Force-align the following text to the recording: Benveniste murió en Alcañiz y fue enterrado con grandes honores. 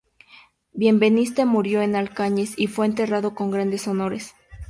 Benveniste 0.73 1.45
murió 1.45 1.83
en 1.83 1.95
Alcañiz 1.95 2.55
y 2.57 2.65
fue 2.65 2.87
enterrado 2.87 3.35
con 3.35 3.51
grandes 3.51 3.87
honores. 3.87 4.33